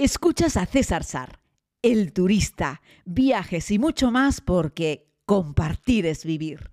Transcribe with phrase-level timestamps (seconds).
[0.00, 1.40] Escuchas a César Sar,
[1.82, 6.70] el turista, viajes y mucho más porque compartir es vivir.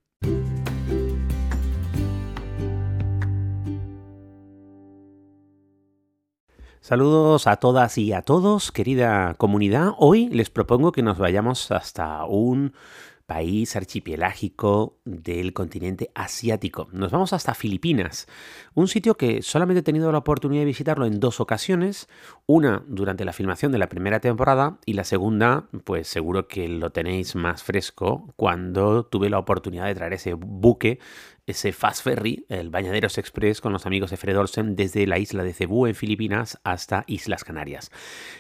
[6.81, 9.94] Saludos a todas y a todos, querida comunidad.
[9.97, 12.73] Hoy les propongo que nos vayamos hasta un
[13.26, 16.88] país archipelágico del continente asiático.
[16.91, 18.27] Nos vamos hasta Filipinas,
[18.73, 22.08] un sitio que solamente he tenido la oportunidad de visitarlo en dos ocasiones,
[22.45, 26.91] una durante la filmación de la primera temporada y la segunda, pues seguro que lo
[26.91, 31.00] tenéis más fresco cuando tuve la oportunidad de traer ese buque
[31.48, 35.44] ese fast ferry, el Bañaderos Express, con los amigos de Fred Olsen desde la isla
[35.44, 37.91] de Cebú en Filipinas hasta Islas Canarias.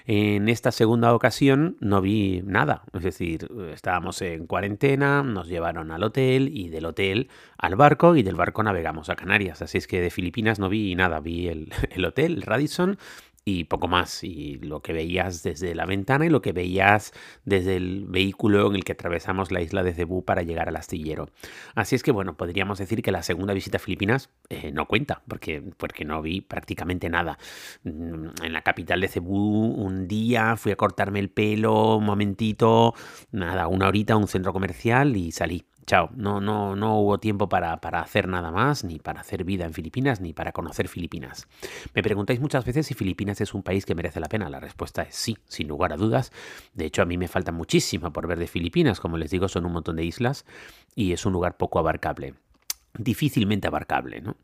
[0.05, 6.03] En esta segunda ocasión no vi nada, es decir, estábamos en cuarentena, nos llevaron al
[6.03, 9.61] hotel y del hotel al barco y del barco navegamos a Canarias.
[9.61, 12.97] Así es que de Filipinas no vi nada, vi el, el hotel, el Radisson,
[13.45, 14.23] y poco más.
[14.23, 17.13] Y lo que veías desde la ventana y lo que veías
[17.45, 21.29] desde el vehículo en el que atravesamos la isla de Cebú para llegar al astillero.
[21.75, 25.21] Así es que, bueno, podríamos decir que la segunda visita a Filipinas eh, no cuenta,
[25.27, 27.37] porque, porque no vi prácticamente nada.
[27.83, 32.95] Mm, en la capital de Cebú, un día fui a cortarme el pelo, un momentito,
[33.31, 37.47] nada, una horita a un centro comercial y salí chao, no, no, no hubo tiempo
[37.49, 41.47] para, para, hacer nada más, ni para hacer vida en Filipinas, ni para conocer Filipinas.
[41.93, 44.49] Me preguntáis muchas veces si Filipinas es un país que merece la pena.
[44.49, 46.31] La respuesta es sí, sin lugar a dudas.
[46.73, 48.99] De hecho, a mí me falta muchísimo por ver de Filipinas.
[48.99, 50.45] Como les digo, son un montón de islas
[50.95, 52.35] y es un lugar poco abarcable
[52.97, 54.21] difícilmente abarcable.
[54.21, 54.35] ¿no?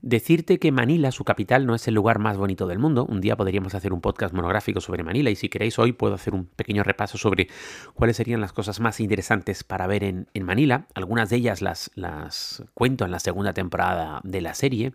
[0.00, 3.04] Decirte que Manila, su capital, no es el lugar más bonito del mundo.
[3.04, 6.34] Un día podríamos hacer un podcast monográfico sobre Manila y si queréis hoy puedo hacer
[6.34, 7.48] un pequeño repaso sobre
[7.94, 10.86] cuáles serían las cosas más interesantes para ver en, Manila.
[10.94, 14.92] Algunas de ellas las, las cuento en la segunda temporada de la serie,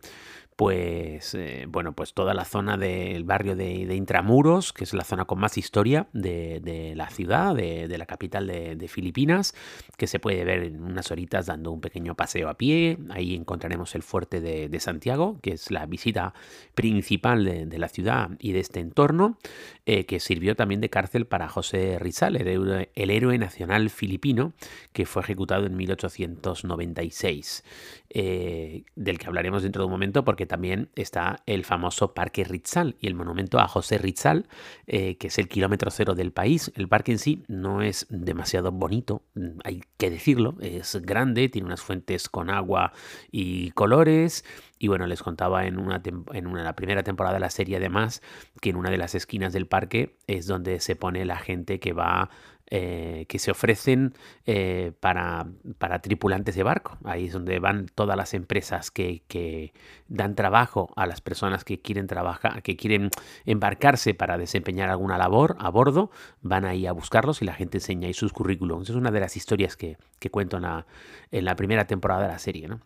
[0.57, 5.25] pues eh, bueno, pues toda la zona del barrio de, Intramuros, que es la zona
[5.25, 9.53] con más historia de, la ciudad, de, la capital de, Filipinas,
[9.97, 12.97] que se puede ver en unas horitas dando un pequeño paseo a pie.
[13.11, 16.33] Ahí encontraremos el fuerte de, Santiago, que es la visita
[16.73, 19.37] principal de, la ciudad y de este entorno,
[19.85, 24.53] eh, que sirvió también de cárcel para José Rizal, el héroe, nacional filipino,
[24.91, 27.63] que fue ejecutado en 1896,
[28.09, 32.95] eh, del que hablaremos dentro de un momento porque también está el famoso Parque Rizal
[32.99, 34.47] y el monumento a José Rizal,
[34.87, 36.71] eh, que es el kilómetro cero del país.
[36.75, 41.67] El parque en sí no es demasiado bonito, mm, hay que decirlo, es grande, tiene
[41.67, 42.93] unas fuentes con agua
[43.31, 44.43] y colores.
[44.79, 46.01] Y bueno, les contaba en una,
[46.33, 48.21] en una la primera temporada de la serie además
[48.61, 51.93] que en una de las esquinas del parque es donde se pone la gente que
[51.93, 52.29] va
[52.69, 54.13] eh, que se ofrecen
[54.45, 56.97] eh, para, para, tripulantes de barco.
[57.05, 59.71] Ahí es donde van todas las empresas que, que,
[60.09, 63.09] dan trabajo a las personas que quieren trabajar, que quieren
[63.45, 66.11] embarcarse para desempeñar alguna labor a bordo,
[66.41, 68.89] van ahí a buscarlos y la gente enseña ahí sus currículums.
[68.89, 70.85] Es una de las historias que, que cuento en la,
[71.31, 72.81] en la primera temporada de la serie, ¿no?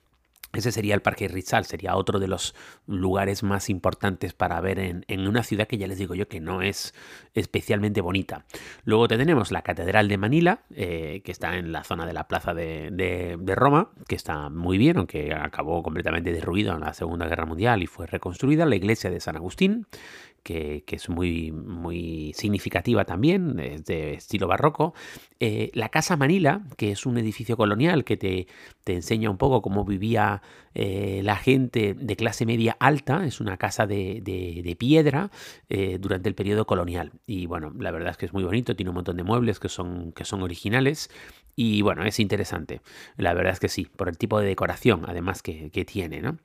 [0.54, 5.28] Ese sería el Parque Rizal, sería otro de los lugares más importantes para ver en,
[5.28, 6.94] una ciudad que ya les digo yo que no es
[7.34, 8.46] especialmente bonita.
[8.84, 12.54] Luego tenemos la Catedral de Manila, eh, que está en la zona de la Plaza
[12.54, 17.82] de, Roma, que está muy bien, aunque acabó completamente derruido en la Segunda Guerra Mundial
[17.82, 18.66] y fue reconstruida.
[18.66, 19.88] La iglesia de San Agustín,
[20.44, 24.94] que, es muy, muy significativa también, de estilo barroco.
[25.40, 28.48] Eh, la Casa Manila, que es un edificio colonial que te,
[28.84, 30.42] te enseña un poco cómo vivía
[30.74, 35.32] eh, la gente de clase media alta, es una casa de, de, piedra
[35.70, 37.12] eh, durante el periodo colonial.
[37.28, 39.70] Y bueno, la verdad es que es muy bonito, tiene un montón de muebles que
[39.70, 41.10] son, que son originales
[41.56, 42.82] y bueno, es interesante.
[43.18, 46.22] La verdad es que sí, por el tipo de decoración además que, tiene.
[46.22, 46.38] ¿no?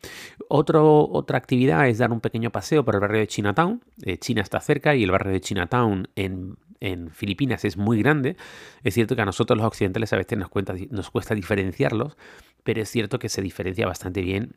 [0.48, 3.82] Otro, otra actividad es dar un pequeño paseo por el barrio de Chinatown.
[4.02, 8.36] Eh, China está cerca y el barrio de Chinatown en, en, Filipinas es muy grande.
[8.82, 10.50] Es cierto que a nosotros los occidentales a veces nos,
[10.90, 12.16] nos cuesta diferenciarlos,
[12.64, 14.56] pero es cierto que se diferencia bastante bien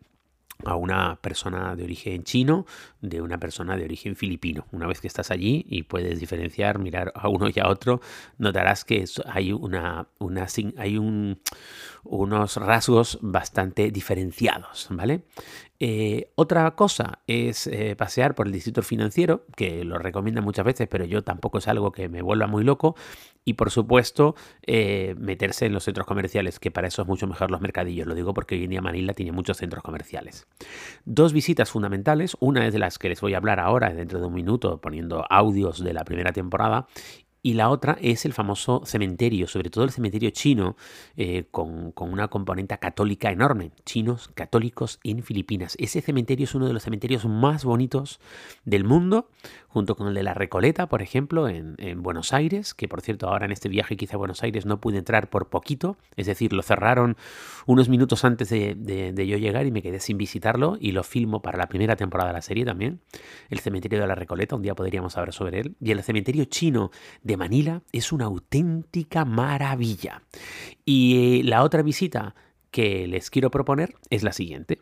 [0.66, 2.66] a una persona de origen chino
[3.02, 4.66] de una persona de origen filipino.
[4.72, 8.02] Una vez que estás allí y puedes diferenciar, mirar a uno y a otro,
[8.38, 10.08] notarás que hay, una,
[10.78, 11.40] hay un,
[12.04, 15.24] unos rasgos bastante diferenciados, ¿vale?
[15.82, 20.88] Eh, otra cosa es eh, pasear por el distrito financiero, que lo recomiendan muchas veces,
[20.90, 22.96] pero yo tampoco es algo que me vuelva muy loco.
[23.46, 24.36] Y por supuesto,
[24.68, 28.06] eh, meterse en los centros comerciales, que para eso es mucho mejor los mercadillos.
[28.06, 30.48] Lo digo porque hoy en día Manila tiene muchos centros comerciales.
[31.06, 32.36] Dos visitas fundamentales.
[32.40, 35.26] Una es de las que les voy a hablar ahora, dentro de un minuto, poniendo
[35.30, 36.88] audios de la primera temporada
[37.42, 40.76] y la otra es el famoso cementerio, sobre todo el cementerio chino,
[41.16, 43.72] eh, con, una componente católica enorme.
[43.86, 45.76] Chinos católicos en Filipinas.
[45.80, 48.20] Ese cementerio es uno de los cementerios más bonitos
[48.66, 49.30] del mundo,
[49.68, 53.46] junto con el de la Recoleta, por ejemplo, en, Buenos Aires, que por cierto ahora
[53.46, 56.62] en este viaje quizá a Buenos Aires no pude entrar por poquito, es decir, lo
[56.62, 57.18] cerraron
[57.66, 61.42] unos minutos antes de, de yo llegar y me quedé sin visitarlo y lo filmo
[61.42, 63.00] para la primera temporada de la serie también.
[63.50, 65.76] El cementerio de la Recoleta, un día podríamos hablar sobre él.
[65.80, 66.92] Y el cementerio chino
[67.30, 70.24] de Manila es una auténtica maravilla.
[70.84, 72.34] Y eh, la otra visita
[72.72, 74.80] que les quiero proponer es la siguiente.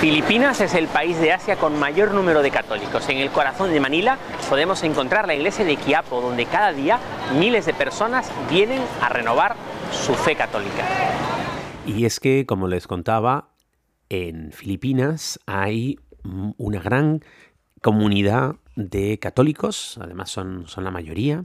[0.00, 3.08] Filipinas es el país de Asia con mayor número de católicos.
[3.08, 4.18] En el corazón de Manila
[4.48, 6.98] podemos encontrar la iglesia de Quiapo, donde cada día
[7.38, 9.54] miles de personas vienen a renovar
[9.92, 10.84] su fe católica.
[11.86, 13.50] Y es que, como les contaba,
[14.08, 15.98] en Filipinas hay
[16.58, 17.22] una gran
[17.82, 21.44] comunidad de católicos, además son, son la mayoría,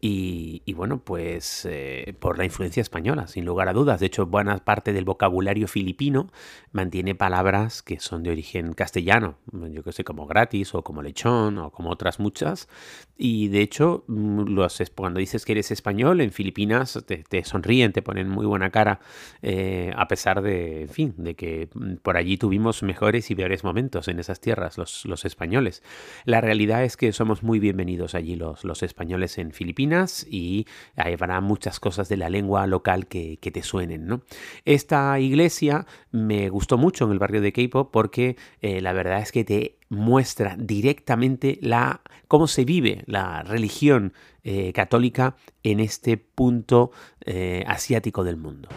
[0.00, 3.98] y, bueno, pues eh, por la influencia española, sin lugar a dudas.
[3.98, 6.30] De hecho, buena parte del vocabulario filipino
[6.70, 11.58] mantiene palabras que son de origen castellano, yo que sé, como gratis o como lechón
[11.58, 12.68] o como otras muchas.
[13.16, 18.00] Y de hecho, mm, los, cuando dices que eres español, en Filipinas te, sonríen, te
[18.00, 19.00] ponen muy buena cara,
[19.42, 24.06] eh, a pesar de, fin, de que mm, por allí tuvimos mejores y peores momentos
[24.06, 25.82] en esas tierras, los, los españoles.
[26.24, 29.87] La realidad es que somos muy bienvenidos allí los, los españoles en Filipinas
[30.28, 34.06] y habrá muchas cosas de la lengua local que, te suenen.
[34.06, 34.20] ¿no?
[34.64, 39.32] Esta iglesia me gustó mucho en el barrio de Keipo porque eh, la verdad es
[39.32, 44.12] que te muestra directamente la, cómo se vive la religión
[44.44, 46.90] eh, católica en este punto
[47.24, 48.68] eh, asiático del mundo.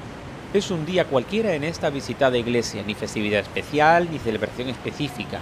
[0.53, 5.39] Es un día cualquiera en esta visitada iglesia, ni festividad especial ni celebración específica.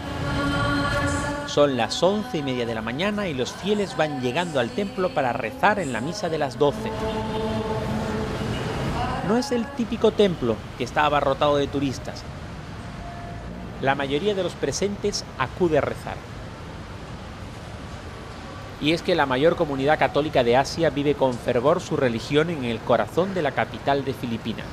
[1.50, 5.16] Son las once y media de la mañana y los fieles van llegando al templo
[5.16, 6.92] para rezar en la misa de las doce.
[9.28, 12.22] No es el típico templo que está abarrotado de turistas.
[13.82, 16.18] La mayoría de los presentes acude a rezar.
[18.80, 22.64] Y es que la mayor comunidad católica de Asia vive con fervor su religión en
[22.64, 24.68] el corazón de la capital de Filipinas.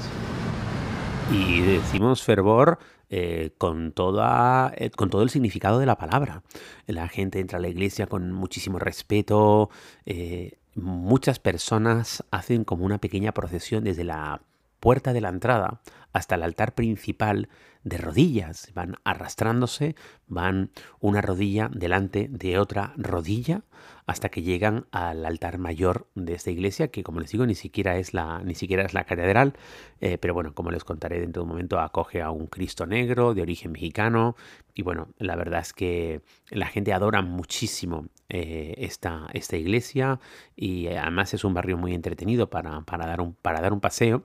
[1.32, 6.42] Y decimos fervor eh, con, toda, eh, con todo el significado de la palabra.
[6.86, 9.70] La gente entra a la iglesia con muchísimo respeto.
[10.06, 14.42] Eh, muchas personas hacen como una pequeña procesión desde la
[14.80, 15.80] puerta de la entrada
[16.16, 17.48] hasta el altar principal
[17.84, 18.72] de rodillas.
[18.74, 19.94] Van arrastrándose,
[20.26, 23.62] van una rodilla delante de otra rodilla
[24.06, 27.96] hasta que llegan al altar mayor de esta iglesia, que como les digo, ni siquiera
[27.96, 29.54] es la, ni siquiera es la catedral,
[30.00, 33.34] eh, pero bueno, como les contaré dentro de un momento, acoge a un Cristo negro
[33.34, 34.36] de origen mexicano.
[34.74, 40.18] Y bueno, la verdad es que la gente adora muchísimo eh, esta, esta iglesia
[40.54, 44.24] y además es un barrio muy entretenido para, para, dar, un, para dar un paseo.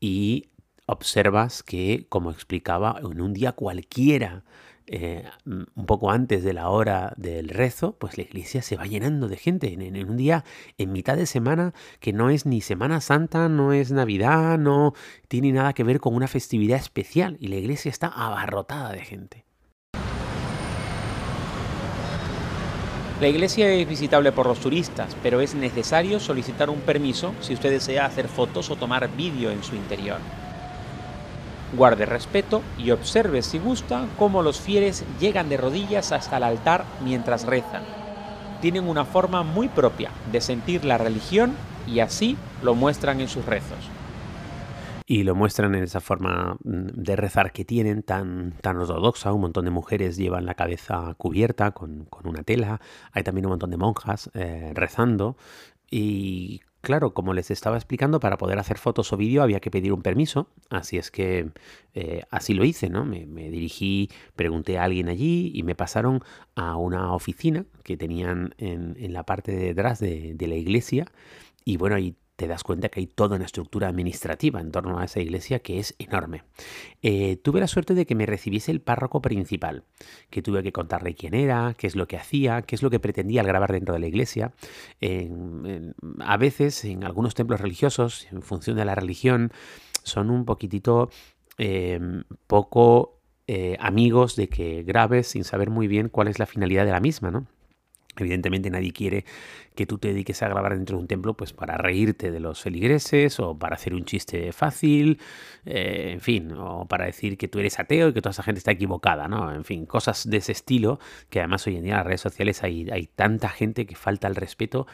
[0.00, 0.48] Y
[0.86, 4.44] observas que, como explicaba, en un día cualquiera,
[4.86, 9.28] eh, un poco antes de la hora del rezo, pues la iglesia se va llenando
[9.28, 10.44] de gente en, un día,
[10.76, 14.92] en mitad de semana, que no es ni Semana Santa, no es Navidad, no
[15.28, 19.44] tiene nada que ver con una festividad especial y la iglesia está abarrotada de gente.
[23.20, 27.70] La iglesia es visitable por los turistas, pero es necesario solicitar un permiso si usted
[27.70, 30.18] desea hacer fotos o tomar vídeo en su interior.
[31.76, 36.84] Guarde respeto y observe si gusta cómo los fieles llegan de rodillas hasta el altar
[37.02, 37.82] mientras rezan.
[38.60, 41.54] Tienen una forma muy propia de sentir la religión
[41.86, 43.90] y así lo muestran en sus rezos.
[45.06, 49.32] Y lo muestran en esa forma mm, de rezar que tienen tan, tan ortodoxa.
[49.32, 52.80] Un montón de mujeres llevan la cabeza cubierta con, una tela.
[53.12, 55.36] Hay también un montón de monjas eh, rezando.
[55.90, 59.92] Y Claro, como les estaba explicando, para poder hacer fotos o vídeo había que pedir
[59.92, 61.50] un permiso, así es que
[61.94, 63.04] eh, así lo hice, ¿no?
[63.04, 66.22] Me, dirigí, pregunté a alguien allí y me pasaron
[66.54, 71.06] a una oficina que tenían en, la parte de detrás de, de la iglesia
[71.64, 75.04] y bueno, ahí te das cuenta que hay toda una estructura administrativa en torno a
[75.04, 76.42] esa iglesia que es enorme.
[77.02, 79.84] Eh, tuve la suerte de que me recibiese el párroco principal,
[80.30, 82.98] que tuve que contarle quién era, qué es lo que hacía, qué es lo que
[83.00, 84.52] pretendía al grabar dentro de la iglesia.
[86.20, 89.52] a veces, en algunos templos religiosos, en función de la religión,
[90.02, 91.10] son un poquitito
[91.58, 96.84] em, poco eh, amigos de que grabes sin saber muy bien cuál es la finalidad
[96.84, 97.46] de la misma, ¿no?
[98.16, 99.24] Evidentemente nadie quiere
[99.74, 102.62] que tú te dediques a grabar dentro de un templo pues para reírte de los
[102.62, 105.18] feligreses o para hacer un chiste fácil,
[105.64, 108.58] eh, en fin, o para decir que tú eres ateo y que toda esa gente
[108.58, 109.52] está equivocada, ¿no?
[109.52, 112.62] En fin, cosas de ese estilo que además hoy en día en las redes sociales
[112.62, 114.86] hay, hay tanta gente que falta el respeto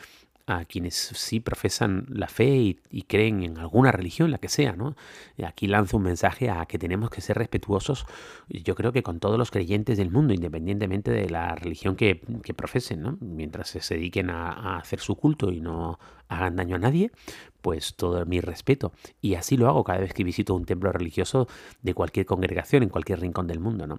[0.50, 4.96] a quienes sí profesan la fe y, creen en alguna religión, la que sea, ¿no?
[5.44, 8.06] Aquí lanzo un mensaje a que tenemos que ser respetuosos,
[8.48, 12.20] yo creo que con todos los creyentes del mundo, independientemente de la religión que,
[12.56, 13.16] profesen, ¿no?
[13.20, 17.10] Mientras se dediquen a hacer su culto y no hagan daño a nadie,
[17.60, 18.92] pues todo mi respeto.
[19.20, 21.48] Y así lo hago cada vez que visito un templo religioso
[21.82, 23.86] de cualquier congregación, en cualquier rincón del mundo.
[23.86, 23.98] ¿no?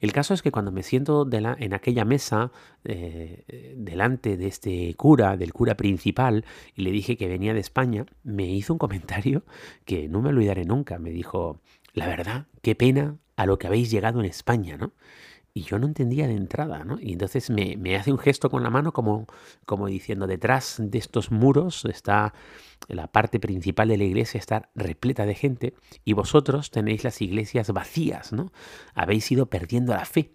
[0.00, 2.52] El caso es que cuando me siento de la, en aquella mesa
[2.84, 8.06] eh, delante de este cura, del cura principal, y le dije que venía de España,
[8.22, 9.44] me hizo un comentario
[9.84, 10.98] que no me olvidaré nunca.
[10.98, 11.60] Me dijo,
[11.92, 14.92] la verdad, qué pena a lo que habéis llegado en España, ¿no?
[15.52, 16.98] Y yo no entendía de entrada, ¿no?
[17.00, 19.26] Y entonces me, me, hace un gesto con la mano como,
[19.66, 22.32] como diciendo, detrás de estos muros está
[22.88, 27.70] la parte principal de la iglesia, está repleta de gente y vosotros tenéis las iglesias
[27.72, 28.52] vacías, ¿no?
[28.94, 30.32] Habéis ido perdiendo la fe.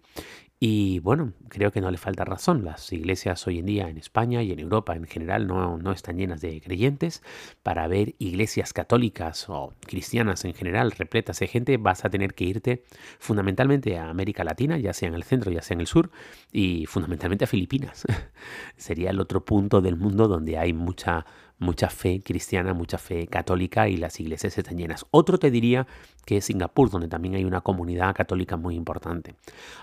[0.58, 2.64] Y bueno, creo que no le falta razón.
[2.64, 6.16] Las iglesias hoy en día en España y en Europa en general no, no, están
[6.16, 7.22] llenas de creyentes.
[7.62, 12.44] Para ver iglesias católicas o cristianas en general repletas de gente vas a tener que
[12.44, 12.84] irte
[13.18, 16.10] fundamentalmente a América Latina, ya sea en el centro, ya sea en el sur,
[16.52, 18.06] y fundamentalmente a Filipinas.
[18.78, 21.26] Sería el otro punto del mundo donde hay mucha
[21.58, 25.06] mucha fe cristiana, mucha fe católica y las iglesias están llenas.
[25.10, 25.86] Otro te diría
[26.26, 29.36] que es Singapur, donde también hay una comunidad católica muy importante.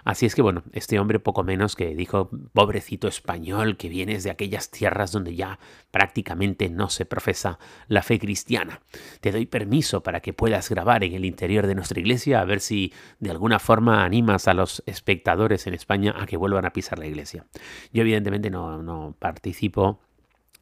[0.03, 4.32] Así es que bueno, este hombre poco menos que dijo, pobrecito español, que vienes de
[4.32, 5.58] aquellas tierras donde ya
[5.92, 8.82] prácticamente no se profesa la fe cristiana.
[9.22, 12.60] Te doy permiso para que puedas grabar en el interior de nuestra iglesia a ver
[12.60, 17.00] si de alguna forma animas a los espectadores en España a que vuelvan a pisar
[17.00, 17.46] la iglesia.
[17.94, 20.01] Yo evidentemente no, no participo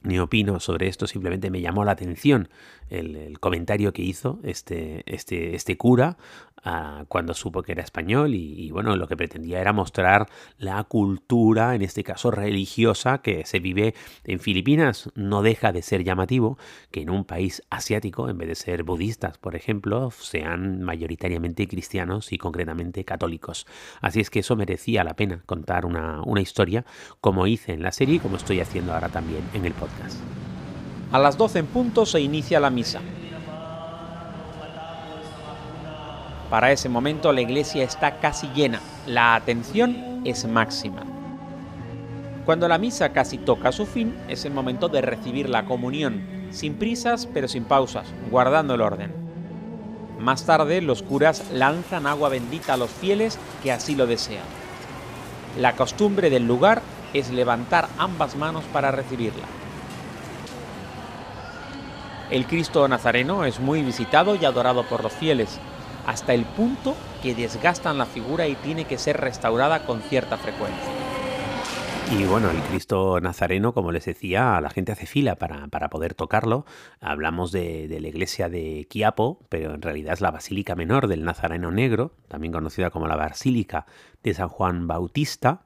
[0.04, 2.50] ni opino sobre esto, simplemente me llamó la atención
[2.90, 6.18] el, comentario que hizo este, este, este cura
[6.64, 10.28] ah, cuando supo que era español y, bueno, lo que pretendía era mostrar
[10.58, 15.10] la cultura, en este caso religiosa, que se vive en Filipinas.
[15.16, 16.58] No deja de ser llamativo
[16.92, 22.32] que en un país asiático, en vez de ser budistas, por ejemplo, sean mayoritariamente cristianos
[22.32, 23.66] y concretamente católicos.
[24.02, 26.86] Así es que eso merecía la pena contar una, una historia
[27.20, 30.20] como hice en la serie y como estoy haciendo ahora también en el podcast.
[31.12, 33.02] A las 12 en punto se inicia la misa.
[36.52, 41.04] Para ese momento la iglesia está casi llena, la atención es máxima.
[42.44, 46.74] Cuando la misa casi toca su fin, es el momento de recibir la comunión, sin
[46.76, 49.14] prisas pero sin pausas, guardando el orden.
[50.20, 54.44] Más tarde los curas lanzan agua bendita a los fieles que así lo desean.
[55.58, 56.82] La costumbre del lugar
[57.14, 59.46] es levantar ambas manos para recibirla.
[62.30, 65.62] El Cristo Nazareno es muy visitado y adorado por los fieles,
[66.06, 70.92] hasta el punto que desgastan la figura y tiene que ser restaurada con cierta frecuencia.
[72.12, 76.66] Y bueno, el Cristo Nazareno, como les decía, la gente hace fila para, poder tocarlo.
[77.00, 81.24] Hablamos de, de, la iglesia de Quiapo, pero en realidad es la Basílica Menor del
[81.24, 83.86] Nazareno Negro, también conocida como la Basílica
[84.24, 85.62] de San Juan Bautista.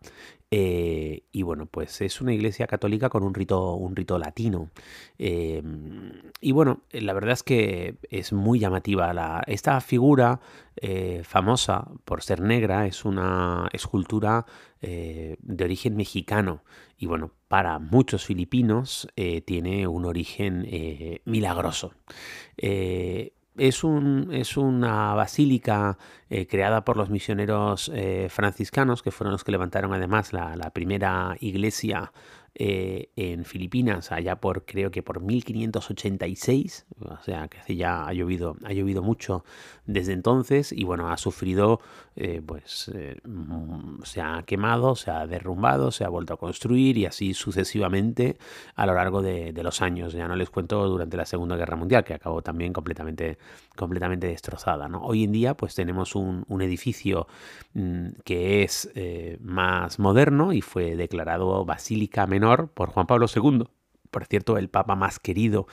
[0.51, 4.69] Eh, y bueno, pues es una iglesia católica con un rito, un rito latino.
[5.17, 9.13] Em, y bueno, la verdad es que es muy llamativa.
[9.13, 10.39] La, esta figura
[10.77, 14.45] eh, famosa por ser negra es una escultura
[14.81, 16.63] eh, de origen mexicano.
[16.97, 19.07] Y bueno, para muchos filipinos
[19.45, 20.65] tiene un origen
[21.25, 21.91] milagroso.
[23.57, 25.97] Es, un, es, una basílica
[26.29, 30.71] eh, creada por los misioneros eh, franciscanos, que fueron los que levantaron además la, la
[30.71, 32.11] primera iglesia
[32.57, 38.55] eh, en Filipinas allá por creo que por 1586, o sea que ya ha llovido,
[38.63, 39.43] ha llovido mucho
[39.85, 41.81] desde entonces y bueno, ha sufrido,
[42.15, 46.97] eh, pues eh, mm, se ha quemado, se ha derrumbado, se ha vuelto a construir
[46.97, 48.37] y así sucesivamente
[48.75, 50.13] a lo largo de, los años.
[50.13, 53.37] Ya no les cuento durante la Segunda Guerra Mundial, que acabó también completamente,
[53.75, 54.87] completamente destrozada.
[54.87, 55.03] ¿no?
[55.03, 57.27] Hoy en día pues tenemos un, un edificio
[57.73, 58.89] mm, que es
[59.41, 63.65] más moderno y fue declarado Basílica Menor por Juan Pablo II,
[64.15, 65.67] por cierto, el papa más querido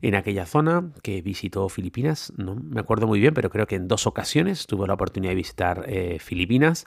[0.00, 3.88] en aquella zona, que visitó Filipinas, no me acuerdo muy bien, pero creo que en
[3.88, 6.86] dos ocasiones tuvo la oportunidad de visitar eh, Filipinas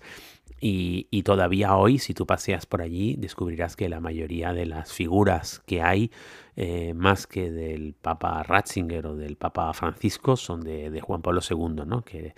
[0.61, 5.61] y, todavía hoy, si tú paseas por allí, descubrirás que la mayoría de las figuras
[5.65, 6.09] que hay,
[6.55, 11.83] eh, más que del Papa Ratzinger o del Papa Francisco, son de, Juan Pablo II,
[11.85, 12.01] ¿no?
[12.05, 12.33] que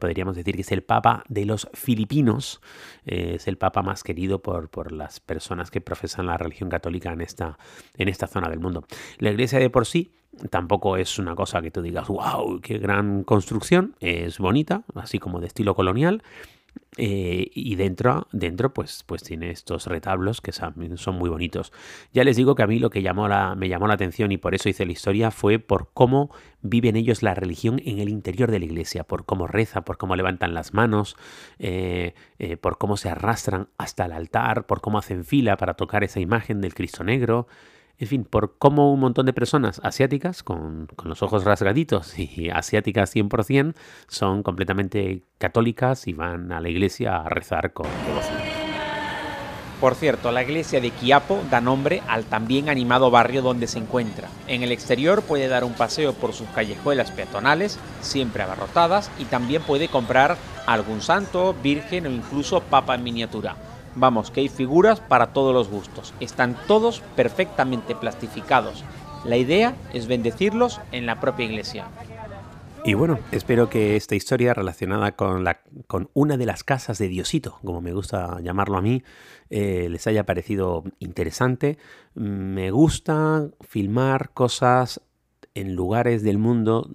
[0.00, 2.60] podríamos decir que es el Papa de los filipinos,
[3.06, 7.12] eh, es el Papa más querido por, por, las personas que profesan la religión católica
[7.12, 7.58] en esta,
[7.96, 8.84] en esta zona del mundo.
[9.18, 10.10] La iglesia de por sí
[10.50, 15.40] tampoco es una cosa que tú digas, wow, qué gran construcción, es bonita, así como
[15.40, 16.22] de estilo colonial,
[16.96, 21.72] eh, y dentro, dentro pues, pues tiene estos retablos que son, muy bonitos.
[22.12, 24.38] Ya les digo que a mí lo que llamó la, me llamó la atención y
[24.38, 26.30] por eso hice la historia fue por cómo
[26.62, 30.16] viven ellos la religión en el interior de la iglesia, por cómo reza, por cómo
[30.16, 31.16] levantan las manos,
[31.58, 36.02] eh, eh, por cómo se arrastran hasta el altar, por cómo hacen fila para tocar
[36.02, 37.46] esa imagen del Cristo Negro
[38.00, 43.14] en fin, por cómo un montón de personas asiáticas, con, los ojos rasgaditos y asiáticas
[43.14, 43.74] 100%,
[44.08, 48.38] son completamente católicas y van a la iglesia a rezar con devoción.
[49.82, 54.28] Por cierto, la iglesia de Quiapo da nombre al también animado barrio donde se encuentra.
[54.46, 59.62] En el exterior puede dar un paseo por sus callejuelas peatonales, siempre abarrotadas, y también
[59.62, 63.56] puede comprar algún santo, virgen o incluso papa en miniatura.
[63.94, 66.14] Vamos, que hay figuras para todos los gustos.
[66.20, 68.84] Están todos perfectamente plastificados.
[69.24, 71.86] La idea es bendecirlos en la propia iglesia.
[72.82, 77.08] Y bueno, espero que esta historia relacionada con, la, con una de las casas de
[77.08, 79.02] Diosito, como me gusta llamarlo a mí,
[79.50, 81.76] eh, les haya parecido interesante.
[82.14, 85.02] Me gusta filmar cosas
[85.54, 86.90] en lugares del mundo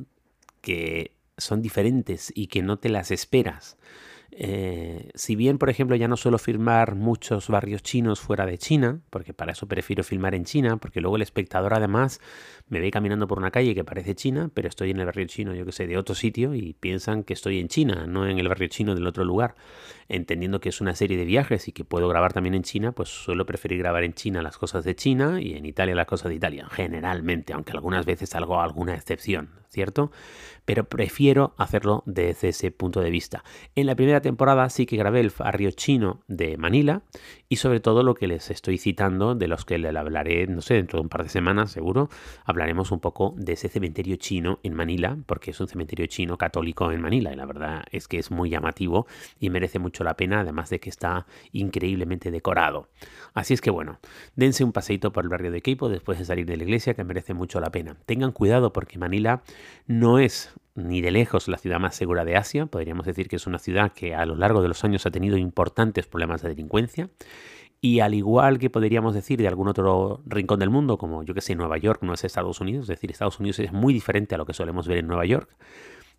[0.62, 3.78] que son diferentes y que no te las esperas.
[4.38, 9.00] Eh, si bien, por ejemplo, ya no suelo filmar muchos barrios chinos fuera de China,
[9.10, 12.20] porque para eso prefiero filmar en China, porque luego el espectador además
[12.68, 15.56] me ve caminando por una calle que parece China, pero estoy en el barrio chino,
[15.56, 18.50] yo que sé, de otro sitio y piensan que estoy en China, no en el
[18.50, 19.56] barrio chino del otro lugar.
[20.10, 23.08] Entendiendo que es una serie de viajes y que puedo grabar también en China, pues
[23.08, 26.36] suelo preferir grabar en China las cosas de China y en Italia las cosas de
[26.36, 30.12] Italia, generalmente, aunque algunas veces hago alguna excepción, ¿cierto?
[30.66, 33.44] Pero prefiero hacerlo desde ese punto de vista.
[33.76, 37.04] En la primera temporada sí que grabé el barrio chino de Manila
[37.50, 40.76] y sobre todo lo que les estoy citando, de los que le hablaré, no sé,
[40.76, 42.10] dentro de un par de semanas seguro,
[42.44, 46.92] hablaremos un poco de ese cementerio chino en Manila, porque es un cementerio chino católico
[46.92, 49.08] en Manila y la verdad es que es muy llamativo
[49.40, 52.90] y merece mucho la pena, además de que está increíblemente decorado.
[53.34, 54.00] Así es que bueno,
[54.36, 57.04] dense un paseito por el barrio de Keipo después de salir de la iglesia que
[57.04, 57.98] merece mucho la pena.
[58.06, 59.44] Tengan cuidado porque Manila
[59.88, 62.65] no es ni de lejos la ciudad más segura de Asia.
[62.65, 65.38] Podríamos decir que es una ciudad que a lo largo de los años ha tenido
[65.38, 67.10] importantes problemas de delincuencia.
[67.82, 71.42] Y al igual que podríamos decir de algún otro rincón del mundo, como yo que
[71.42, 74.38] sé, Nueva York no es Estados Unidos, es decir, Estados Unidos es muy diferente a
[74.38, 75.55] lo que solemos ver en Nueva York,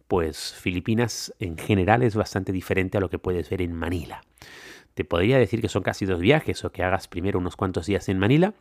[0.07, 4.23] pues Filipinas en general es bastante diferente a lo que puedes ver en Manila.
[4.95, 8.09] Te podría decir que son casi dos viajes o que hagas primero unos cuantos días
[8.09, 8.55] en Manila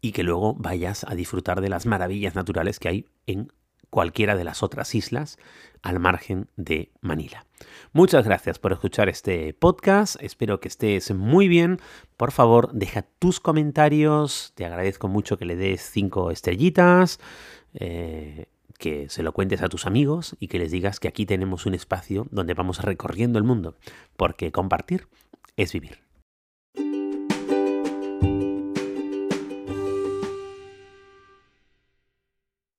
[0.00, 3.52] y que luego vayas a disfrutar de las maravillas naturales que hay en
[3.90, 5.38] cualquiera de las otras islas
[5.82, 7.46] al margen de Manila.
[7.92, 11.78] Muchas gracias por escuchar este podcast, espero que estés muy bien.
[12.16, 17.20] Por favor, deja tus comentarios, te agradezco mucho que le des cinco estrellitas.
[17.74, 18.46] Eh,
[18.78, 21.74] que se lo cuentes a tus amigos y que les digas que aquí tenemos un
[21.74, 23.76] espacio donde vamos recorriendo el mundo,
[24.16, 25.06] porque compartir
[25.56, 26.09] es vivir.